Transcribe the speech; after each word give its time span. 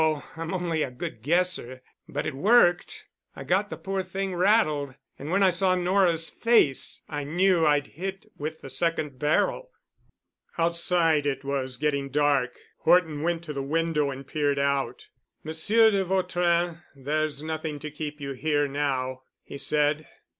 I'm 0.35 0.51
only 0.51 0.81
a 0.81 0.89
good 0.89 1.21
guesser. 1.21 1.83
But 2.09 2.25
it 2.25 2.33
worked. 2.33 3.05
I 3.35 3.43
got 3.43 3.69
the 3.69 3.77
poor 3.77 4.01
thing 4.01 4.33
rattled. 4.33 4.95
And 5.19 5.29
when 5.29 5.43
I 5.43 5.51
saw 5.51 5.75
Nora's 5.75 6.27
face 6.27 7.03
I 7.07 7.23
knew 7.23 7.67
I'd 7.67 7.85
hit 7.85 8.25
with 8.35 8.61
the 8.61 8.69
second 8.71 9.19
barrel." 9.19 9.69
Outside 10.57 11.27
it 11.27 11.43
was 11.43 11.77
getting 11.77 12.09
dark. 12.09 12.57
Horton 12.79 13.21
went 13.21 13.43
to 13.43 13.53
the 13.53 13.61
window 13.61 14.09
and 14.09 14.25
peered 14.25 14.57
out. 14.57 15.07
"Monsieur 15.43 15.91
de 15.91 16.03
Vautrin, 16.03 16.79
there's 16.95 17.43
nothing 17.43 17.77
to 17.77 17.91
keep 17.91 18.19
you 18.19 18.31
here 18.31 18.67
now," 18.67 19.21
he 19.43 19.59
said. 19.59 20.07